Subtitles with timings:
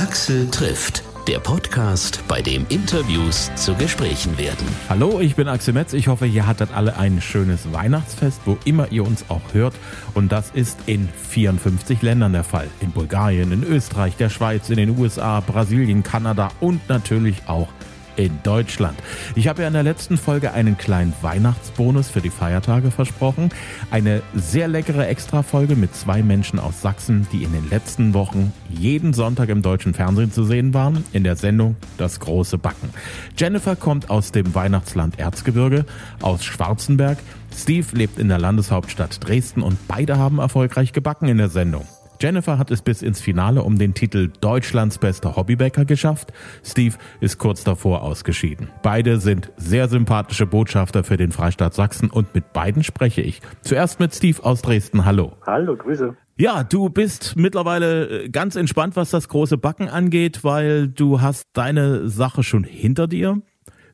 [0.00, 4.66] Axel trifft, der Podcast, bei dem Interviews zu Gesprächen werden.
[4.88, 5.92] Hallo, ich bin Axel Metz.
[5.92, 9.74] Ich hoffe, ihr hattet alle ein schönes Weihnachtsfest, wo immer ihr uns auch hört.
[10.14, 12.68] Und das ist in 54 Ländern der Fall.
[12.80, 17.89] In Bulgarien, in Österreich, der Schweiz, in den USA, Brasilien, Kanada und natürlich auch in
[18.42, 18.98] Deutschland.
[19.34, 23.50] Ich habe ja in der letzten Folge einen kleinen Weihnachtsbonus für die Feiertage versprochen.
[23.90, 29.12] Eine sehr leckere Extra-Folge mit zwei Menschen aus Sachsen, die in den letzten Wochen jeden
[29.12, 32.90] Sonntag im deutschen Fernsehen zu sehen waren, in der Sendung Das große Backen.
[33.36, 35.84] Jennifer kommt aus dem Weihnachtsland Erzgebirge,
[36.20, 37.18] aus Schwarzenberg.
[37.54, 41.84] Steve lebt in der Landeshauptstadt Dresden und beide haben erfolgreich gebacken in der Sendung.
[42.20, 46.34] Jennifer hat es bis ins Finale um den Titel Deutschlands bester Hobbybäcker geschafft.
[46.62, 48.68] Steve ist kurz davor ausgeschieden.
[48.82, 53.40] Beide sind sehr sympathische Botschafter für den Freistaat Sachsen und mit beiden spreche ich.
[53.62, 55.06] Zuerst mit Steve aus Dresden.
[55.06, 55.32] Hallo.
[55.46, 56.14] Hallo, Grüße.
[56.36, 61.44] Ja, du bist mittlerweile äh, ganz entspannt, was das große Backen angeht, weil du hast
[61.54, 63.40] deine Sache schon hinter dir.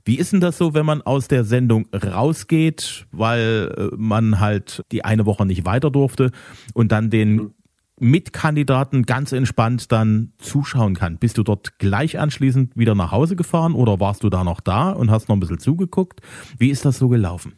[0.05, 4.83] Wie ist denn das so, wenn man aus der Sendung rausgeht, weil äh, man halt
[4.93, 6.31] die eine Woche nicht weiter durfte
[6.75, 7.56] und dann den
[7.99, 11.19] Mitkandidaten ganz entspannt dann zuschauen kann.
[11.19, 14.91] Bist du dort gleich anschließend wieder nach Hause gefahren oder warst du da noch da
[14.91, 16.21] und hast noch ein bisschen zugeguckt?
[16.59, 17.55] Wie ist das so gelaufen?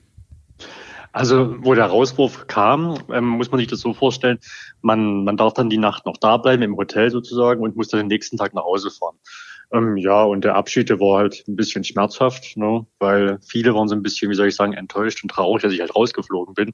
[1.13, 4.39] Also, wo der Rauswurf kam, ähm, muss man sich das so vorstellen,
[4.83, 8.01] man, man darf dann die Nacht noch da bleiben im Hotel sozusagen und muss dann
[8.01, 9.17] den nächsten Tag nach Hause fahren.
[9.73, 13.89] Ähm, ja, und der Abschied, der war halt ein bisschen schmerzhaft, ne, weil viele waren
[13.89, 16.73] so ein bisschen, wie soll ich sagen, enttäuscht und traurig, dass ich halt rausgeflogen bin.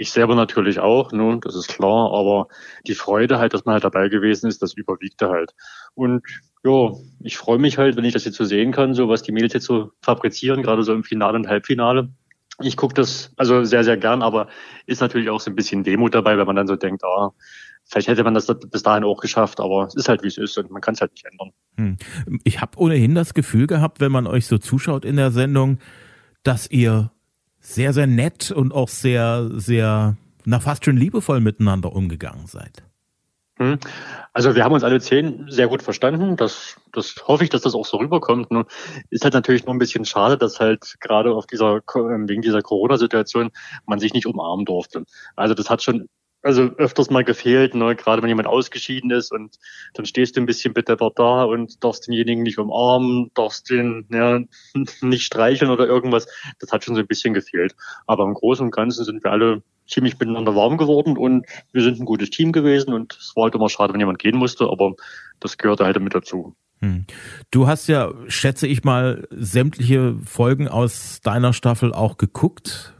[0.00, 2.46] Ich selber natürlich auch, ne, das ist klar, aber
[2.86, 5.54] die Freude halt, dass man halt dabei gewesen ist, das überwiegte halt.
[5.94, 6.22] Und
[6.64, 9.32] ja, ich freue mich halt, wenn ich das jetzt so sehen kann, so was die
[9.32, 12.10] Mädels jetzt so fabrizieren, gerade so im Finale und Halbfinale.
[12.62, 14.48] Ich gucke das also sehr, sehr gern, aber
[14.86, 17.32] ist natürlich auch so ein bisschen Demut dabei, wenn man dann so denkt, ah,
[17.84, 20.56] vielleicht hätte man das bis dahin auch geschafft, aber es ist halt wie es ist
[20.58, 21.50] und man kann es halt nicht ändern.
[21.76, 21.96] Hm.
[22.44, 25.78] Ich habe ohnehin das Gefühl gehabt, wenn man euch so zuschaut in der Sendung,
[26.44, 27.10] dass ihr
[27.68, 32.82] sehr, sehr nett und auch sehr, sehr, na fast schon liebevoll miteinander umgegangen seid.
[33.58, 33.78] Hm.
[34.32, 36.36] Also wir haben uns alle zehn sehr gut verstanden.
[36.36, 38.50] Das, das hoffe ich, dass das auch so rüberkommt.
[38.50, 38.66] Nur
[39.10, 42.62] ist halt natürlich nur ein bisschen schade, dass halt gerade auf dieser ähm, wegen dieser
[42.62, 43.50] Corona-Situation
[43.84, 45.04] man sich nicht umarmen durfte.
[45.36, 46.08] Also das hat schon
[46.42, 47.96] also öfters mal gefehlt, ne?
[47.96, 49.58] gerade wenn jemand ausgeschieden ist und
[49.94, 54.40] dann stehst du ein bisschen bedeppert da und darfst denjenigen nicht umarmen, darfst den ja,
[55.00, 56.26] nicht streicheln oder irgendwas.
[56.60, 57.74] Das hat schon so ein bisschen gefehlt.
[58.06, 61.98] Aber im Großen und Ganzen sind wir alle ziemlich miteinander warm geworden und wir sind
[61.98, 64.94] ein gutes Team gewesen und es war halt immer schade, wenn jemand gehen musste, aber
[65.40, 66.54] das gehörte halt mit dazu.
[66.80, 67.06] Hm.
[67.50, 72.94] Du hast ja, schätze ich mal, sämtliche Folgen aus deiner Staffel auch geguckt.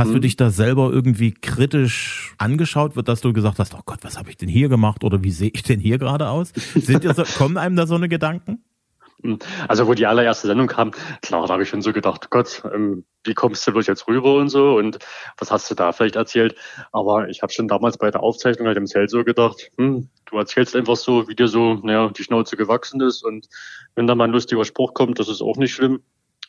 [0.00, 0.14] Hast hm.
[0.14, 4.16] du dich da selber irgendwie kritisch angeschaut, wird, dass du gesagt hast, oh Gott, was
[4.16, 6.54] habe ich denn hier gemacht oder wie sehe ich denn hier gerade aus?
[6.74, 8.64] Sind dir so, kommen einem da so eine Gedanken?
[9.22, 9.38] Hm.
[9.68, 13.04] Also wo die allererste Sendung kam, klar, da habe ich schon so gedacht, Gott, ähm,
[13.24, 15.00] wie kommst du bloß jetzt rüber und so und
[15.36, 16.54] was hast du da vielleicht erzählt?
[16.92, 20.38] Aber ich habe schon damals bei der Aufzeichnung halt im Zelt so gedacht, hm, du
[20.38, 23.48] erzählst einfach so, wie dir so naja, die Schnauze gewachsen ist und
[23.94, 26.00] wenn da mal ein lustiger Spruch kommt, das ist auch nicht schlimm.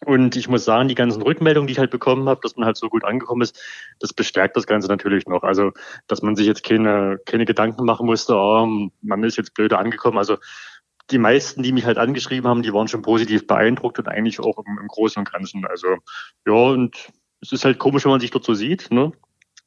[0.03, 2.75] Und ich muss sagen, die ganzen Rückmeldungen, die ich halt bekommen habe, dass man halt
[2.75, 3.59] so gut angekommen ist,
[3.99, 5.43] das bestärkt das Ganze natürlich noch.
[5.43, 5.71] Also,
[6.07, 10.17] dass man sich jetzt keine, keine Gedanken machen musste, oh, man ist jetzt blöde angekommen.
[10.17, 10.37] Also,
[11.11, 14.57] die meisten, die mich halt angeschrieben haben, die waren schon positiv beeindruckt und eigentlich auch
[14.65, 15.65] im, im Großen und Ganzen.
[15.65, 15.97] Also,
[16.47, 19.11] ja, und es ist halt komisch, wenn man sich dort so sieht, ne?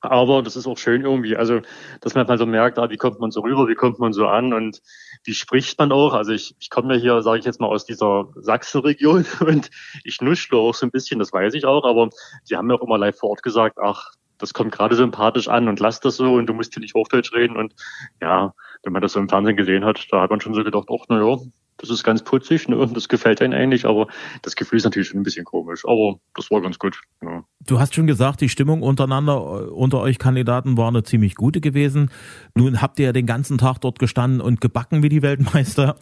[0.04, 1.60] Aber das ist auch schön irgendwie, also
[2.00, 4.26] dass man halt so merkt, ah, wie kommt man so rüber, wie kommt man so
[4.26, 4.82] an und
[5.25, 6.15] wie spricht man auch.
[6.15, 9.70] Also ich, ich komme ja hier, sage ich jetzt mal, aus dieser Sachsenregion und
[10.04, 12.10] ich nuschle auch so ein bisschen, das weiß ich auch, aber
[12.48, 15.69] die haben mir auch immer live vor Ort gesagt, ach, das kommt gerade sympathisch an
[15.69, 17.75] und lass das so und du musst hier nicht Hochdeutsch reden und
[18.21, 20.88] ja, wenn man das so im Fernsehen gesehen hat, da hat man schon so gedacht,
[20.91, 21.38] ach, na ja,
[21.79, 22.89] das ist ganz putzig ne?
[22.93, 24.07] das gefällt einem eigentlich, aber
[24.43, 25.85] das Gefühl ist natürlich schon ein bisschen komisch.
[25.85, 27.01] Aber das war ganz gut.
[27.23, 27.45] Ja.
[27.67, 31.61] Du hast schon gesagt, die Stimmung untereinander, äh, unter euch Kandidaten war eine ziemlich gute
[31.61, 32.11] gewesen.
[32.55, 35.97] Nun habt ihr ja den ganzen Tag dort gestanden und gebacken wie die Weltmeister.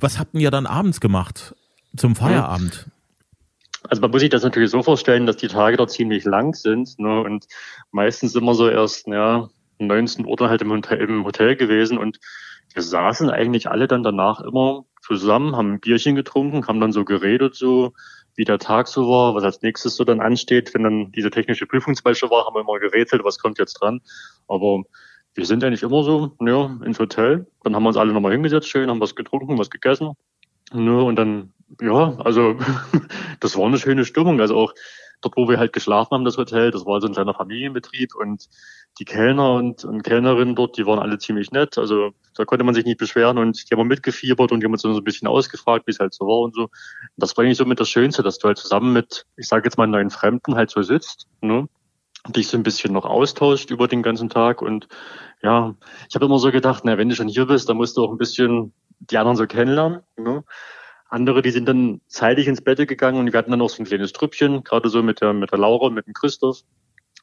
[0.00, 1.54] Was habt ihr dann abends gemacht
[1.96, 2.88] zum Feierabend?
[3.88, 6.98] Also man muss sich das natürlich so vorstellen, dass die Tage dort ziemlich lang sind
[6.98, 7.20] ne?
[7.20, 7.46] und
[7.92, 12.18] meistens immer so erst ja, 19 Uhr halt im Hotel, im Hotel gewesen und
[12.74, 17.04] wir saßen eigentlich alle dann danach immer zusammen, haben ein Bierchen getrunken, haben dann so
[17.04, 17.92] geredet, so
[18.34, 20.74] wie der Tag so war, was als nächstes so dann ansteht.
[20.74, 23.80] Wenn dann diese technische Prüfung zum Beispiel war, haben wir immer gerätselt, was kommt jetzt
[23.80, 24.00] dran.
[24.46, 24.82] Aber
[25.34, 27.46] wir sind eigentlich immer so, ja, ins Hotel.
[27.62, 30.12] Dann haben wir uns alle nochmal hingesetzt, schön, haben was getrunken, was gegessen.
[30.72, 32.56] Ja, und dann, ja, also
[33.40, 34.40] das war eine schöne Stimmung.
[34.40, 34.74] Also auch
[35.20, 38.48] dort, wo wir halt geschlafen haben, das Hotel, das war so ein kleiner Familienbetrieb und
[38.98, 41.76] die Kellner und, und Kellnerinnen dort, die waren alle ziemlich nett.
[41.76, 44.82] Also da konnte man sich nicht beschweren und die haben mitgefiebert und die haben uns
[44.82, 46.62] so ein bisschen ausgefragt, wie es halt so war und so.
[46.62, 46.70] Und
[47.16, 49.76] das war eigentlich so mit das Schönste, dass du halt zusammen mit, ich sage jetzt
[49.76, 51.68] mal, neuen Fremden halt so sitzt, ne?
[52.28, 54.62] dich so ein bisschen noch austauscht über den ganzen Tag.
[54.62, 54.88] Und
[55.42, 55.74] ja,
[56.08, 58.10] ich habe immer so gedacht, na, wenn du schon hier bist, dann musst du auch
[58.10, 60.00] ein bisschen die anderen so kennenlernen.
[60.16, 60.42] Ne?
[61.08, 63.86] Andere, die sind dann zeitig ins Bett gegangen und wir hatten dann noch so ein
[63.86, 66.62] kleines Trüppchen, gerade so mit der, mit der Laura und mit dem Christoph.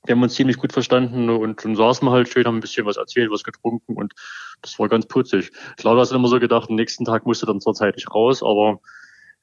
[0.05, 2.85] Wir haben uns ziemlich gut verstanden und dann saßen wir halt schön, haben ein bisschen
[2.85, 4.13] was erzählt, was getrunken und
[4.61, 5.51] das war ganz putzig.
[5.81, 8.79] Laura hat immer so gedacht, am nächsten Tag musste dann zwar zeitig raus, aber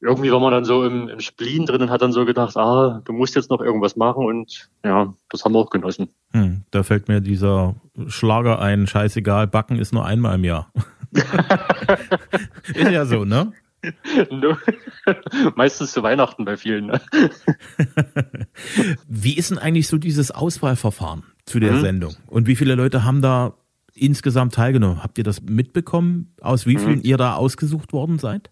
[0.01, 3.03] irgendwie war man dann so im, im Spleen drin und hat dann so gedacht, ah,
[3.05, 6.09] du musst jetzt noch irgendwas machen und ja, das haben wir auch genossen.
[6.33, 7.75] Hm, da fällt mir dieser
[8.07, 10.73] Schlager ein, scheißegal, backen ist nur einmal im Jahr.
[12.75, 13.53] ist ja so, ne?
[15.57, 16.87] Meistens zu Weihnachten bei vielen.
[16.87, 17.01] Ne?
[19.09, 21.81] wie ist denn eigentlich so dieses Auswahlverfahren zu der mhm.
[21.81, 22.17] Sendung?
[22.27, 23.55] Und wie viele Leute haben da
[23.95, 25.03] insgesamt teilgenommen?
[25.03, 26.81] Habt ihr das mitbekommen, aus wie mhm.
[26.81, 27.05] vielen mhm.
[27.05, 28.51] ihr da ausgesucht worden seid?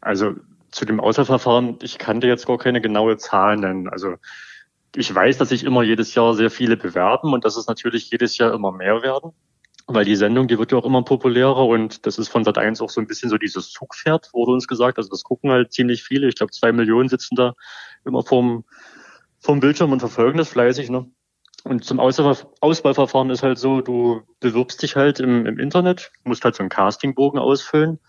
[0.00, 0.34] Also
[0.70, 3.88] zu dem Auswahlverfahren, ich kann dir jetzt gar keine genaue Zahl nennen.
[3.88, 4.16] Also
[4.96, 8.38] ich weiß, dass sich immer jedes Jahr sehr viele bewerben und dass es natürlich jedes
[8.38, 9.32] Jahr immer mehr werden,
[9.86, 12.80] weil die Sendung, die wird ja auch immer populärer und das ist von Sat 1
[12.80, 14.98] auch so ein bisschen so dieses Zugpferd, wurde uns gesagt.
[14.98, 16.28] Also das gucken halt ziemlich viele.
[16.28, 17.54] Ich glaube, zwei Millionen sitzen da
[18.04, 18.64] immer vorm,
[19.40, 20.88] vorm Bildschirm und verfolgen das fleißig.
[20.88, 21.10] Ne?
[21.64, 26.54] Und zum Auswahlverfahren ist halt so, du bewirbst dich halt im, im Internet, musst halt
[26.54, 28.00] so einen Castingbogen ausfüllen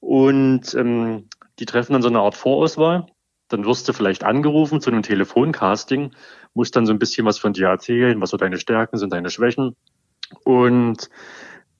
[0.00, 1.28] und ähm,
[1.58, 3.06] die treffen dann so eine Art Vorauswahl.
[3.48, 6.12] Dann wirst du vielleicht angerufen zu einem Telefoncasting,
[6.54, 9.30] musst dann so ein bisschen was von dir erzählen, was so deine Stärken sind, deine
[9.30, 9.76] Schwächen.
[10.44, 11.10] Und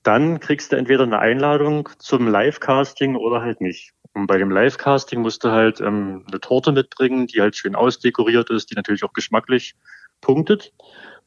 [0.03, 3.91] dann kriegst du entweder eine Einladung zum Live-Casting oder halt nicht.
[4.13, 8.49] Und bei dem Live-Casting musst du halt ähm, eine Torte mitbringen, die halt schön ausdekoriert
[8.49, 9.75] ist, die natürlich auch geschmacklich
[10.21, 10.73] punktet.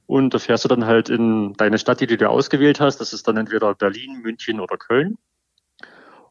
[0.07, 2.99] Und da fährst du dann halt in deine Stadt, die du dir ausgewählt hast.
[2.99, 5.19] Das ist dann entweder Berlin, München oder Köln.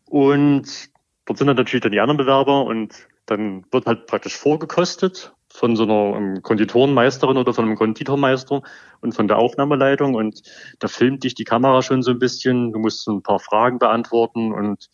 [0.06, 0.89] Und
[1.25, 5.75] dort sind dann natürlich dann die anderen Bewerber und dann wird halt praktisch vorgekostet von
[5.75, 8.62] so einer um, Konditorenmeisterin oder von einem Konditormeister
[9.01, 10.13] und von der Aufnahmeleitung.
[10.13, 10.44] Und
[10.80, 12.71] da filmt dich die Kamera schon so ein bisschen.
[12.71, 14.89] Du musst ein paar Fragen beantworten und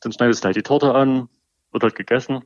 [0.00, 1.28] dann schneidest du halt die Torte an,
[1.70, 2.44] wird halt gegessen.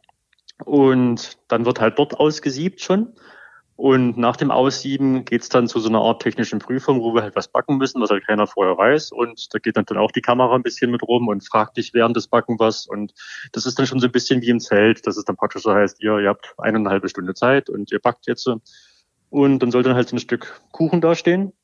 [0.65, 3.15] Und dann wird halt dort ausgesiebt schon
[3.81, 7.35] und nach dem Aussieben geht's dann zu so einer Art technischen Prüfung, wo wir halt
[7.35, 9.11] was backen müssen, was halt keiner vorher weiß.
[9.11, 11.95] Und da geht dann, dann auch die Kamera ein bisschen mit rum und fragt dich
[11.95, 12.87] während des Backen was.
[12.87, 13.15] Und
[13.53, 15.73] das ist dann schon so ein bisschen wie im Zelt, dass es dann praktisch so
[15.73, 18.47] heißt, ihr, ihr habt eineinhalb Stunde Zeit und ihr backt jetzt.
[19.31, 21.55] Und dann soll dann halt so ein Stück Kuchen dastehen.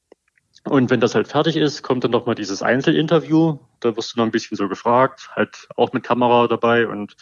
[0.64, 3.58] Und wenn das halt fertig ist, kommt dann nochmal dieses Einzelinterview.
[3.80, 6.88] Da wirst du noch ein bisschen so gefragt, halt auch mit Kamera dabei.
[6.88, 7.14] Und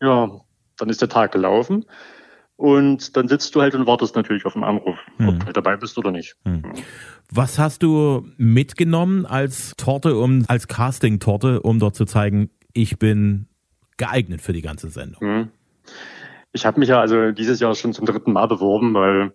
[0.00, 0.40] ja,
[0.78, 1.84] dann ist der Tag gelaufen.
[2.58, 5.28] Und dann sitzt du halt und wartest natürlich auf den Anruf, hm.
[5.28, 6.34] ob du halt dabei bist oder nicht.
[6.44, 6.64] Hm.
[7.30, 13.46] Was hast du mitgenommen als Torte, um, als Casting-Torte, um dort zu zeigen, ich bin
[13.96, 15.20] geeignet für die ganze Sendung?
[15.20, 15.48] Hm.
[16.52, 19.32] Ich habe mich ja also dieses Jahr schon zum dritten Mal beworben, weil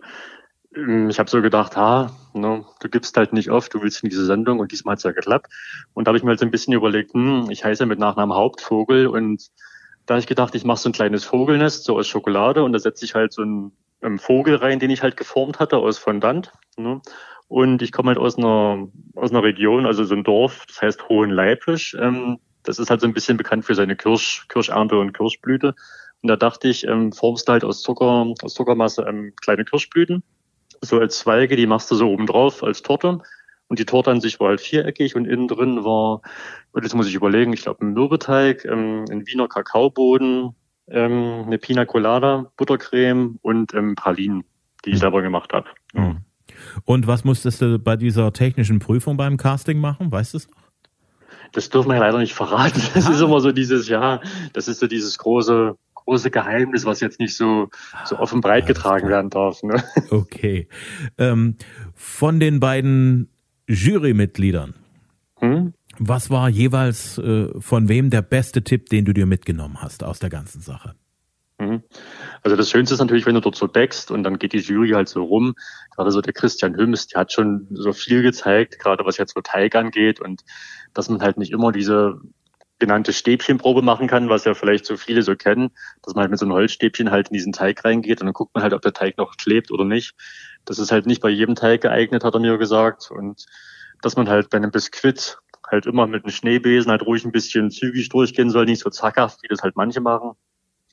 [0.76, 4.10] ähm, ich habe so gedacht, ha, ne, du gibst halt nicht oft, du willst in
[4.10, 5.48] diese Sendung und diesmal hat's ja geklappt.
[5.94, 8.36] Und da habe ich mir halt so ein bisschen überlegt, hm, ich heiße mit Nachnamen
[8.36, 9.50] Hauptvogel und
[10.06, 12.80] da habe ich gedacht, ich mache so ein kleines Vogelnest, so aus Schokolade, und da
[12.80, 13.72] setze ich halt so einen,
[14.02, 16.52] einen, Vogel rein, den ich halt geformt hatte aus Fondant.
[16.78, 17.02] Ne?
[17.48, 21.10] Und ich komme halt aus einer, aus einer Region, also so ein Dorf, das heißt
[21.10, 21.96] Hohenleipisch.
[22.00, 25.76] Ähm, das ist halt so ein bisschen bekannt für seine Kirsch, Kirschernte und Kirschblüte.
[26.22, 30.24] Und da dachte ich, ähm, formst du halt aus Zucker, aus Zuckermasse ähm, kleine Kirschblüten,
[30.82, 33.20] so als Zweige, die machst du so oben drauf als Torte.
[33.74, 36.22] Und die Torte an sich war halt viereckig und innen drin war,
[36.74, 40.54] und jetzt muss ich überlegen, ich glaube ein Mürbeteig, ähm, ein Wiener Kakaoboden,
[40.90, 44.44] ähm, eine Pina Colada, Buttercreme und ähm, Pralinen,
[44.86, 45.00] die ich mhm.
[45.00, 45.66] selber gemacht habe.
[45.94, 46.18] Mhm.
[46.86, 50.12] Und was musstest du bei dieser technischen Prüfung beim Casting machen?
[50.12, 50.62] Weißt du es noch?
[51.52, 52.80] Das dürfen wir ja leider nicht verraten.
[52.94, 53.12] Das ah.
[53.12, 54.22] ist immer so dieses, ja,
[54.54, 57.70] das ist so dieses große, große Geheimnis, was jetzt nicht so,
[58.06, 59.64] so offen breit getragen werden darf.
[59.64, 59.84] Ne?
[60.12, 60.68] Okay.
[61.18, 61.58] Ähm,
[61.96, 63.33] von den beiden
[63.68, 64.76] Jurymitgliedern.
[65.40, 65.74] Hm?
[66.00, 70.20] Was war jeweils äh, von wem der beste Tipp, den du dir mitgenommen hast aus
[70.20, 70.96] der ganzen Sache?
[71.60, 71.84] Hm?
[72.42, 74.90] Also das Schönste ist natürlich, wenn du dort so deckst und dann geht die Jury
[74.90, 75.54] halt so rum.
[75.96, 79.42] Gerade so der Christian Hüms, der hat schon so viel gezeigt, gerade was jetzt so
[79.42, 80.44] Teig angeht und
[80.94, 82.20] dass man halt nicht immer diese
[82.80, 85.70] genannte Stäbchenprobe machen kann, was ja vielleicht so viele so kennen,
[86.02, 88.54] dass man halt mit so einem Holzstäbchen halt in diesen Teig reingeht und dann guckt
[88.54, 90.16] man halt, ob der Teig noch klebt oder nicht.
[90.66, 93.12] Das ist halt nicht bei jedem Teig geeignet, hat er mir gesagt.
[93.12, 93.46] Und
[94.02, 95.38] dass man halt bei einem Biskuit
[95.70, 99.42] halt immer mit einem Schneebesen halt ruhig ein bisschen zügig durchgehen soll, nicht so zackhaft,
[99.44, 100.32] wie das halt manche machen.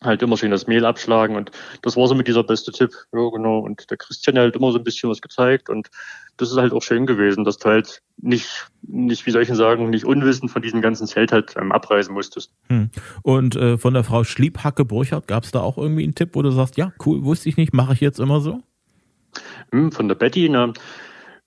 [0.02, 1.50] halt immer schön das Mehl abschlagen und
[1.82, 2.90] das war so mit dieser beste Tipp.
[3.12, 3.58] Ja, genau.
[3.58, 5.90] Und der Christian hat halt immer so ein bisschen was gezeigt und
[6.38, 9.56] das ist halt auch schön gewesen, dass du halt nicht, nicht, wie soll ich denn
[9.56, 12.52] sagen, nicht unwissend von diesem ganzen Zelt halt ähm, abreisen musstest.
[12.68, 12.90] Hm.
[13.22, 16.50] Und äh, von der Frau Schliebhacke-Burchardt gab es da auch irgendwie einen Tipp, wo du
[16.50, 18.62] sagst, ja, cool, wusste ich nicht, mache ich jetzt immer so?
[19.72, 20.72] Hm, von der Betty, ne,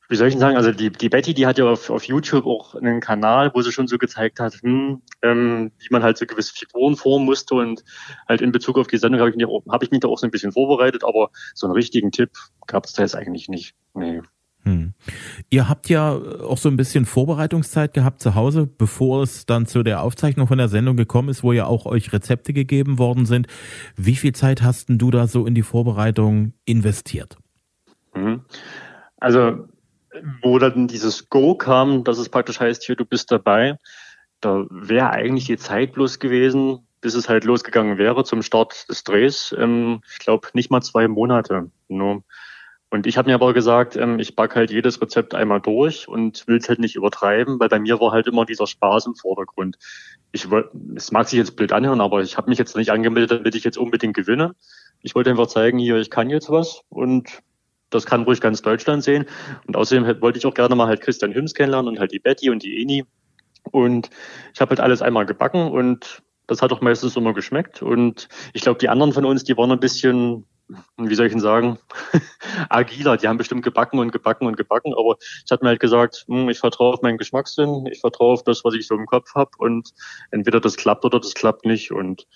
[0.10, 2.46] wie soll ich denn sagen, also die, die Betty, die hat ja auf, auf YouTube
[2.46, 6.25] auch einen Kanal, wo sie schon so gezeigt hat, hm, ähm, wie man halt so
[6.25, 7.84] gewisse Figuren formen musste und
[8.27, 10.20] halt in Bezug auf die Sendung habe ich, mich auch, hab ich mich da auch
[10.20, 12.32] so ein bisschen vorbereitet, aber so einen richtigen Tipp
[12.68, 13.75] gab es da jetzt eigentlich nicht.
[13.94, 14.22] Nee.
[14.65, 14.94] Hm.
[15.50, 19.84] Ihr habt ja auch so ein bisschen Vorbereitungszeit gehabt zu Hause, bevor es dann zu
[19.84, 23.48] der Aufzeichnung von der Sendung gekommen ist, wo ja auch euch Rezepte gegeben worden sind.
[23.98, 27.38] Wie viel Zeit hast denn du da so in die Vorbereitung investiert?
[28.13, 28.46] Mhm.
[29.17, 29.67] Also
[30.41, 33.79] wo dann dieses Go kam, dass es praktisch heißt, hier, du bist dabei,
[34.41, 39.03] da wäre eigentlich die Zeit bloß gewesen, bis es halt losgegangen wäre zum Start des
[39.03, 39.55] Drehs.
[39.58, 41.70] Ähm, ich glaube, nicht mal zwei Monate.
[41.88, 42.24] Nur.
[42.89, 46.48] Und ich habe mir aber gesagt, ähm, ich backe halt jedes Rezept einmal durch und
[46.48, 49.77] will es halt nicht übertreiben, weil bei mir war halt immer dieser Spaß im Vordergrund.
[50.32, 50.48] Ich
[50.96, 53.63] es mag sich jetzt blöd anhören, aber ich habe mich jetzt nicht angemeldet, damit ich
[53.63, 54.55] jetzt unbedingt gewinne.
[55.01, 57.41] Ich wollte einfach zeigen, hier, ich kann jetzt was und
[57.94, 59.26] das kann ruhig ganz Deutschland sehen.
[59.68, 62.50] Und außerdem wollte ich auch gerne mal halt Christian Hüms kennenlernen und halt die Betty
[62.50, 63.06] und die Eni.
[63.72, 64.10] Und
[64.54, 67.82] ich habe halt alles einmal gebacken und das hat auch meistens immer geschmeckt.
[67.82, 70.46] Und ich glaube, die anderen von uns, die waren ein bisschen,
[70.98, 71.80] wie soll ich denn sagen,
[72.70, 73.18] agiler.
[73.18, 74.94] Die haben bestimmt gebacken und gebacken und gebacken.
[74.94, 78.44] Aber ich habe mir halt gesagt, hm, ich vertraue auf meinen Geschmackssinn, ich vertraue auf
[78.44, 79.52] das, was ich so im Kopf habe.
[79.58, 79.92] Und
[80.32, 81.92] entweder das klappt oder das klappt nicht.
[81.92, 82.28] Und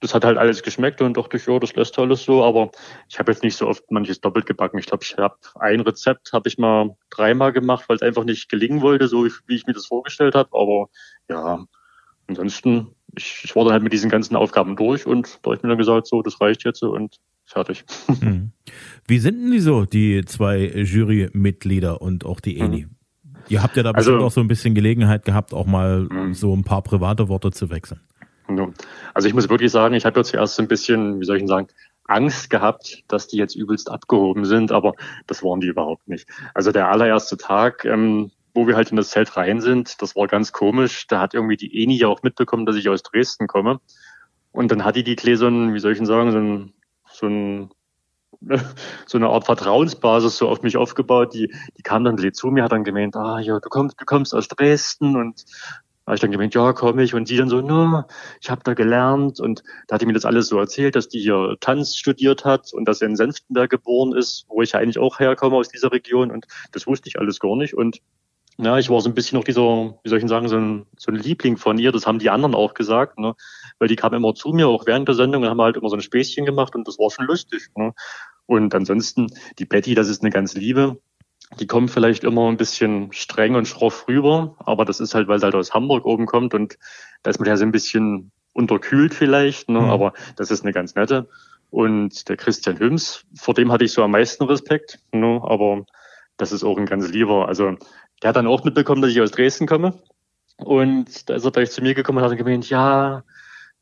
[0.00, 2.70] das hat halt alles geschmeckt und dachte ich, ja, das lässt alles so, aber
[3.08, 4.78] ich habe jetzt nicht so oft manches doppelt gebacken.
[4.78, 8.48] Ich glaube, ich habe ein Rezept habe ich mal dreimal gemacht, weil es einfach nicht
[8.48, 10.48] gelingen wollte, so wie ich mir das vorgestellt habe.
[10.52, 10.88] Aber
[11.28, 11.64] ja,
[12.26, 15.62] ansonsten, ich, ich war dann halt mit diesen ganzen Aufgaben durch und da habe ich
[15.62, 17.84] mir dann gesagt, so, das reicht jetzt und fertig.
[18.20, 18.52] Hm.
[19.06, 22.82] Wie sind denn die so, die zwei Jurymitglieder und auch die Eni?
[22.82, 22.96] Hm.
[23.48, 26.34] Ihr habt ja da bestimmt also, auch so ein bisschen Gelegenheit gehabt, auch mal hm.
[26.34, 28.00] so ein paar private Worte zu wechseln.
[29.14, 31.42] Also ich muss wirklich sagen, ich habe ja zuerst so ein bisschen, wie soll ich
[31.42, 31.68] denn sagen,
[32.04, 34.94] Angst gehabt, dass die jetzt übelst abgehoben sind, aber
[35.26, 36.28] das waren die überhaupt nicht.
[36.54, 40.26] Also der allererste Tag, ähm, wo wir halt in das Zelt rein sind, das war
[40.26, 41.06] ganz komisch.
[41.06, 43.80] Da hat irgendwie die Eni ja auch mitbekommen, dass ich aus Dresden komme.
[44.50, 46.72] Und dann hat die die Klee so ein, wie soll ich denn sagen, so ein,
[47.12, 47.70] so ein
[49.06, 51.34] so eine Art Vertrauensbasis so auf mich aufgebaut.
[51.34, 54.34] Die, die kam dann zu mir, hat dann gemeint, ah ja, du kommst, du kommst
[54.34, 55.44] aus Dresden und
[56.10, 57.14] habe ich dann gemeint, ja, komm ich.
[57.14, 58.02] Und sie dann so, no,
[58.40, 59.38] ich habe da gelernt.
[59.38, 62.72] Und da hat die mir das alles so erzählt, dass die hier Tanz studiert hat
[62.72, 66.32] und dass er in Senftenberg geboren ist, wo ich eigentlich auch herkomme aus dieser Region.
[66.32, 67.74] Und das wusste ich alles gar nicht.
[67.74, 68.00] Und
[68.58, 69.62] ja, ich war so ein bisschen noch dieser,
[70.02, 71.92] wie soll ich denn sagen, so ein, so ein Liebling von ihr.
[71.92, 73.36] Das haben die anderen auch gesagt, ne?
[73.78, 75.96] Weil die kam immer zu mir, auch während der Sendung, und haben halt immer so
[75.96, 77.68] ein Späßchen gemacht und das war schon lustig.
[77.76, 77.92] Ne?
[78.46, 79.28] Und ansonsten,
[79.60, 81.00] die Betty, das ist eine ganz Liebe
[81.58, 85.40] die kommen vielleicht immer ein bisschen streng und schroff rüber, aber das ist halt, weil
[85.40, 86.78] sie halt aus Hamburg oben kommt und
[87.22, 89.80] da ist man ja so ein bisschen unterkühlt vielleicht, ne?
[89.80, 89.90] Mhm.
[89.90, 91.28] aber das ist eine ganz nette.
[91.70, 95.40] Und der Christian Hüms, vor dem hatte ich so am meisten Respekt, ne?
[95.44, 95.84] aber
[96.36, 97.46] das ist auch ein ganz lieber.
[97.46, 97.76] Also
[98.22, 99.94] der hat dann auch mitbekommen, dass ich aus Dresden komme.
[100.56, 103.22] Und da ist er gleich zu mir gekommen und hat gemeint, ja,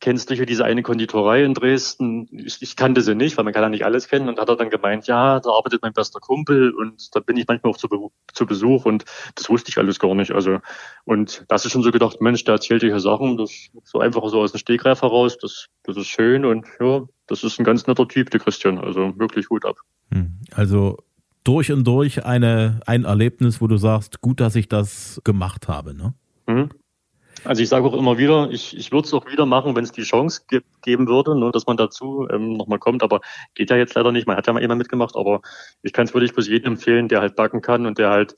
[0.00, 2.28] kennst du hier diese eine Konditorei in Dresden?
[2.30, 4.28] Ich, ich, kannte sie nicht, weil man kann ja nicht alles kennen.
[4.28, 7.46] Und hat er dann gemeint, ja, da arbeitet mein bester Kumpel und da bin ich
[7.46, 10.32] manchmal auch zu, zu Besuch und das wusste ich alles gar nicht.
[10.32, 10.60] Also
[11.04, 14.40] und das ist schon so gedacht, Mensch, der erzählt hier Sachen, das so einfach so
[14.40, 18.06] aus dem Stegreif heraus, das, das ist schön und ja, das ist ein ganz netter
[18.06, 18.78] Typ, der Christian.
[18.78, 19.76] Also wirklich gut ab.
[20.12, 20.38] Hm.
[20.52, 20.98] Also
[21.44, 25.94] durch und durch eine, ein Erlebnis, wo du sagst, gut, dass ich das gemacht habe,
[25.94, 26.14] ne?
[26.46, 26.70] Mhm.
[27.44, 29.92] Also ich sage auch immer wieder, ich, ich würde es auch wieder machen, wenn es
[29.92, 33.02] die Chance ge geben würde, nur ne, dass man dazu ähm, nochmal kommt.
[33.02, 33.20] Aber
[33.54, 34.26] geht ja jetzt leider nicht.
[34.26, 35.40] Man hat ja mal immer mitgemacht, aber
[35.82, 38.34] ich kann es wirklich bloß jedem empfehlen, der halt backen kann und der halt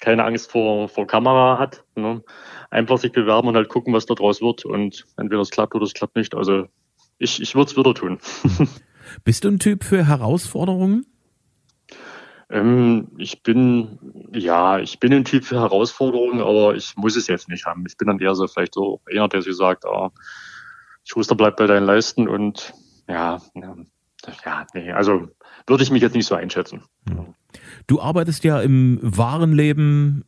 [0.00, 1.84] keine Angst vor, vor Kamera hat.
[1.94, 2.22] Ne?
[2.70, 4.64] Einfach sich bewerben und halt gucken, was da draus wird.
[4.64, 6.34] Und entweder es klappt oder es klappt nicht.
[6.34, 6.66] Also
[7.18, 8.18] ich, ich würde es wieder tun.
[9.24, 11.06] Bist du ein Typ für Herausforderungen?
[12.50, 13.98] Ähm, ich bin,
[14.32, 17.84] ja, ich bin ein Typ für Herausforderungen, aber ich muss es jetzt nicht haben.
[17.86, 20.10] Ich bin dann eher so vielleicht so einer, der sich sagt, ah,
[21.04, 22.74] Schuster bleibt bei deinen Leisten und
[23.08, 23.40] ja,
[24.44, 25.28] ja, nee, also
[25.66, 26.82] würde ich mich jetzt nicht so einschätzen.
[27.86, 30.24] Du arbeitest ja im wahren Leben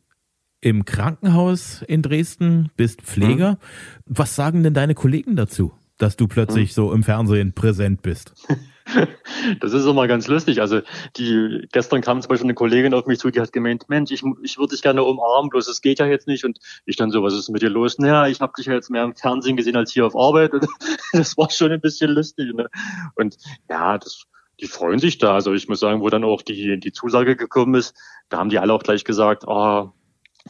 [0.61, 3.51] im Krankenhaus in Dresden, bist Pfleger.
[3.51, 3.57] Hm.
[4.05, 6.73] Was sagen denn deine Kollegen dazu, dass du plötzlich hm.
[6.73, 8.33] so im Fernsehen präsent bist?
[9.59, 10.61] Das ist immer ganz lustig.
[10.61, 10.81] Also
[11.15, 14.23] die gestern kam zum Beispiel eine Kollegin auf mich zu, die hat gemeint, Mensch, ich,
[14.43, 16.45] ich würde dich gerne umarmen, bloß es geht ja jetzt nicht.
[16.45, 17.97] Und ich dann so, was ist mit dir los?
[17.99, 20.53] Naja, ich habe dich ja jetzt mehr im Fernsehen gesehen als hier auf Arbeit.
[20.53, 20.67] Und
[21.13, 22.53] das war schon ein bisschen lustig.
[22.53, 22.69] Ne?
[23.15, 23.37] Und
[23.69, 24.23] ja, das,
[24.59, 25.33] die freuen sich da.
[25.33, 27.95] Also ich muss sagen, wo dann auch die, die Zusage gekommen ist,
[28.29, 29.93] da haben die alle auch gleich gesagt, ah,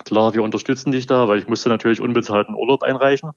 [0.05, 3.31] klar, wir unterstützen dich da, weil ich musste natürlich unbezahlten Urlaub einreichen.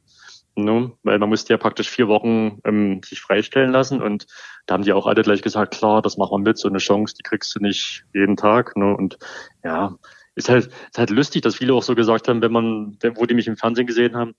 [0.56, 0.92] Ne?
[1.02, 4.26] Weil man musste ja praktisch vier Wochen ähm, sich freistellen lassen und
[4.66, 7.14] da haben die auch alle gleich gesagt, klar, das machen wir mit, so eine Chance,
[7.18, 8.76] die kriegst du nicht jeden Tag.
[8.76, 8.96] Ne?
[8.96, 9.18] Und
[9.64, 9.96] ja,
[10.34, 13.34] ist halt, ist halt lustig, dass viele auch so gesagt haben, wenn man, wo die
[13.34, 14.34] mich im Fernsehen gesehen haben,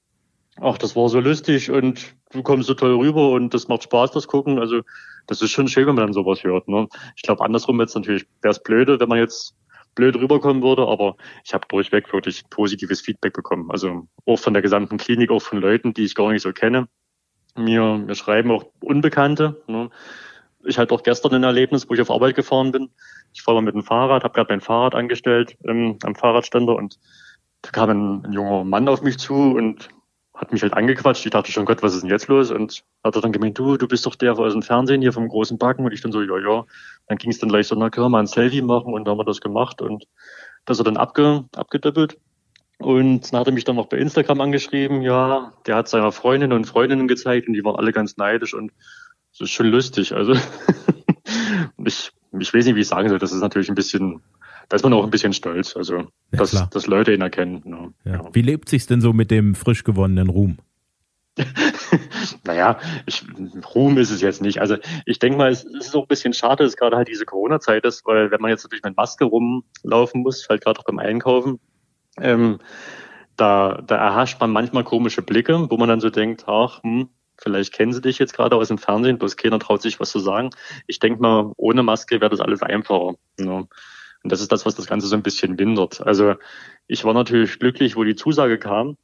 [0.59, 4.11] ach, das war so lustig und du kommst so toll rüber und das macht Spaß,
[4.11, 4.59] das gucken.
[4.59, 4.81] Also
[5.27, 6.67] das ist schon schön, wenn man dann sowas hört.
[6.67, 6.87] Ne?
[7.15, 9.55] Ich glaube, andersrum jetzt natürlich wäre es blöde, wenn man jetzt
[9.95, 13.69] blöd rüberkommen würde, aber ich habe durchweg wirklich positives Feedback bekommen.
[13.71, 16.87] Also auch von der gesamten Klinik, auch von Leuten, die ich gar nicht so kenne.
[17.55, 19.61] Mir, mir schreiben auch Unbekannte.
[19.67, 19.89] Ne?
[20.63, 22.89] Ich hatte auch gestern ein Erlebnis, wo ich auf Arbeit gefahren bin.
[23.33, 26.99] Ich fahre mal mit dem Fahrrad, habe gerade mein Fahrrad angestellt ähm, am Fahrradständer und
[27.61, 29.89] da kam ein, ein junger Mann auf mich zu und
[30.41, 31.23] hat mich halt angequatscht.
[31.23, 32.49] Ich dachte schon, Gott, was ist denn jetzt los?
[32.49, 35.27] Und hat er dann gemeint, du, du bist doch der aus dem Fernsehen hier vom
[35.27, 35.85] großen Backen.
[35.85, 36.65] Und ich dann so, ja, ja.
[37.07, 38.91] Dann ging es dann gleich so, na, können wir mal ein Selfie machen?
[38.91, 39.81] Und dann haben wir das gemacht.
[39.81, 40.05] Und
[40.65, 42.17] das hat er dann abge, abgedoppelt.
[42.79, 45.03] Und dann hat er mich dann noch bei Instagram angeschrieben.
[45.03, 48.71] Ja, der hat seiner Freundin und Freundinnen gezeigt und die waren alle ganz neidisch und
[49.31, 50.13] das ist schon lustig.
[50.13, 50.33] Also
[51.85, 53.19] ich, ich weiß nicht, wie ich sagen soll.
[53.19, 54.21] Das ist natürlich ein bisschen
[54.71, 57.61] da ist man auch ein bisschen stolz, also ja, dass, dass Leute ihn erkennen.
[57.65, 57.93] Ne?
[58.05, 58.23] Ja.
[58.31, 60.59] Wie lebt sich's denn so mit dem frisch gewonnenen Ruhm?
[62.45, 63.25] naja, ich,
[63.75, 64.61] Ruhm ist es jetzt nicht.
[64.61, 67.25] Also ich denke mal, es, es ist auch ein bisschen schade, dass gerade halt diese
[67.25, 70.99] Corona-Zeit ist, weil wenn man jetzt natürlich mit Maske rumlaufen muss, halt gerade auch beim
[70.99, 71.59] Einkaufen,
[72.17, 72.59] ähm,
[73.35, 77.73] da, da erhascht man manchmal komische Blicke, wo man dann so denkt, ach, hm, vielleicht
[77.73, 80.51] kennen sie dich jetzt gerade aus dem Fernsehen, bloß keiner traut sich was zu sagen.
[80.87, 83.15] Ich denke mal, ohne Maske wäre das alles einfacher.
[83.37, 83.67] Ne?
[84.23, 86.01] Und das ist das, was das Ganze so ein bisschen mindert.
[86.01, 86.35] Also
[86.87, 88.97] ich war natürlich glücklich, wo die Zusage kam.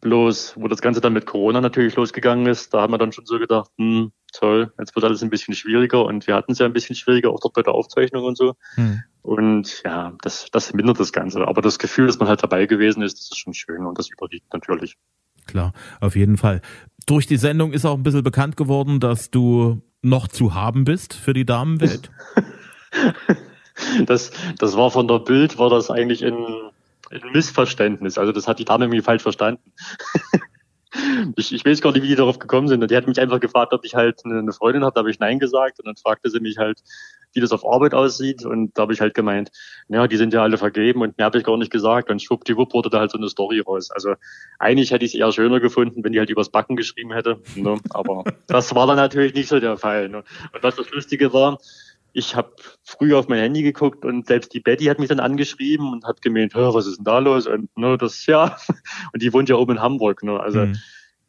[0.00, 3.26] Bloß, wo das Ganze dann mit Corona natürlich losgegangen ist, da haben wir dann schon
[3.26, 6.66] so gedacht, hm, toll, jetzt wird alles ein bisschen schwieriger und wir hatten es ja
[6.66, 8.54] ein bisschen schwieriger, auch dort bei der Aufzeichnung und so.
[8.74, 9.02] Hm.
[9.22, 11.46] Und ja, das, das mindert das Ganze.
[11.46, 14.10] Aber das Gefühl, dass man halt dabei gewesen ist, das ist schon schön und das
[14.10, 14.96] überwiegt natürlich.
[15.46, 16.60] Klar, auf jeden Fall.
[17.06, 21.14] Durch die Sendung ist auch ein bisschen bekannt geworden, dass du noch zu haben bist
[21.14, 22.10] für die Damenwelt.
[24.06, 26.36] das, das war von der Bild, war das eigentlich ein,
[27.10, 28.18] ein Missverständnis.
[28.18, 29.72] Also das hat die Dame irgendwie falsch verstanden.
[31.36, 32.82] ich, ich weiß gar nicht, wie die darauf gekommen sind.
[32.82, 34.94] Und die hat mich einfach gefragt, ob ich halt eine Freundin habe.
[34.94, 35.78] Da habe ich Nein gesagt.
[35.78, 36.82] Und dann fragte sie mich halt,
[37.32, 38.44] wie das auf Arbeit aussieht.
[38.44, 39.50] Und da habe ich halt gemeint,
[39.88, 42.10] ja, die sind ja alle vergeben und mehr habe ich gar nicht gesagt.
[42.10, 43.90] Und schwuppdiwupp wurde da halt so eine Story raus.
[43.90, 44.14] Also
[44.58, 47.40] eigentlich hätte ich es eher schöner gefunden, wenn die halt übers Backen geschrieben hätte.
[47.54, 47.78] Ne?
[47.90, 50.08] Aber das war dann natürlich nicht so der Fall.
[50.08, 50.24] Ne?
[50.52, 51.58] Und was das Lustige war,
[52.12, 55.92] ich habe früher auf mein Handy geguckt und selbst die Betty hat mich dann angeschrieben
[55.92, 57.46] und hat gemeint, was ist denn da los?
[57.46, 58.56] Und ne, das ja,
[59.12, 60.22] und die wohnt ja oben in Hamburg.
[60.22, 60.38] Ne?
[60.38, 60.76] Also mhm.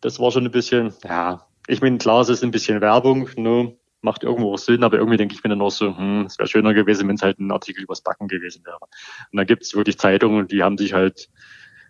[0.02, 3.76] das war schon ein bisschen, ja, ich meine, klar, es ist ein bisschen Werbung, ne?
[4.02, 6.48] macht irgendwo auch Sinn, aber irgendwie denke ich mir dann auch so, hm, es wäre
[6.48, 8.78] schöner gewesen, wenn es halt ein Artikel übers Backen gewesen wäre.
[8.80, 11.30] Und da gibt es wirklich Zeitungen, die haben sich halt,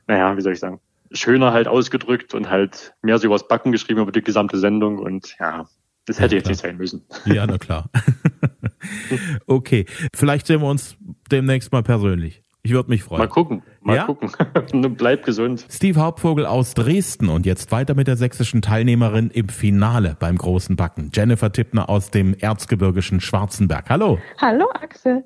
[0.08, 4.02] naja, wie soll ich sagen, schöner halt ausgedrückt und halt mehr so übers Backen geschrieben
[4.02, 5.68] über die gesamte Sendung und ja,
[6.06, 7.06] das hätte ja, jetzt nicht sein müssen.
[7.26, 7.90] Ja, na klar.
[9.48, 10.98] okay, vielleicht sehen wir uns
[11.32, 12.44] demnächst mal persönlich.
[12.62, 13.20] Ich würde mich freuen.
[13.20, 14.06] Mal gucken, mal ja?
[14.06, 14.30] gucken.
[14.98, 15.66] Bleib gesund.
[15.70, 20.76] Steve Hauptvogel aus Dresden und jetzt weiter mit der sächsischen Teilnehmerin im Finale beim großen
[20.76, 21.10] Backen.
[21.14, 23.90] Jennifer Tippner aus dem erzgebirgischen Schwarzenberg.
[23.90, 24.20] Hallo.
[24.40, 25.24] Hallo Axel.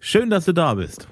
[0.00, 1.08] Schön, dass du da bist.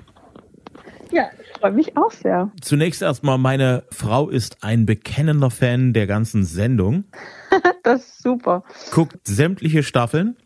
[1.11, 2.50] Ja, ich freue mich auch sehr.
[2.61, 7.05] Zunächst erstmal, meine Frau ist ein bekennender Fan der ganzen Sendung.
[7.83, 8.62] das ist super.
[8.90, 10.37] Guckt sämtliche Staffeln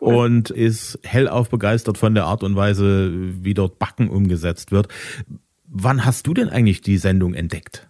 [0.00, 0.14] cool.
[0.14, 4.88] und ist hellauf begeistert von der Art und Weise, wie dort Backen umgesetzt wird.
[5.66, 7.88] Wann hast du denn eigentlich die Sendung entdeckt?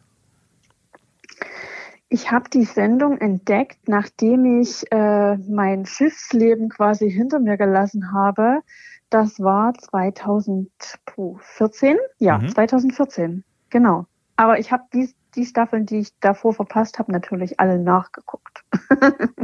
[2.09, 8.61] Ich habe die Sendung entdeckt, nachdem ich äh, mein Schiffsleben quasi hinter mir gelassen habe.
[9.09, 11.97] Das war 2014.
[12.19, 12.51] Ja, mhm.
[12.51, 13.45] 2014.
[13.71, 14.07] Genau.
[14.37, 18.63] Aber ich habe die, die Staffeln, die ich davor verpasst habe, natürlich alle nachgeguckt.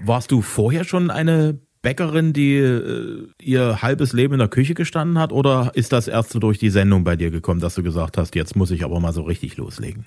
[0.00, 5.18] Warst du vorher schon eine Bäckerin, die äh, ihr halbes Leben in der Küche gestanden
[5.18, 8.16] hat, oder ist das erst so durch die Sendung bei dir gekommen, dass du gesagt
[8.16, 10.06] hast, jetzt muss ich aber mal so richtig loslegen?